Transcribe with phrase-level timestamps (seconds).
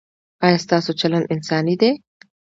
[0.45, 1.91] ایا ستاسو چلند انساني دی؟